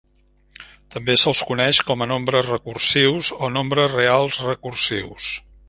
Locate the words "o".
3.35-3.51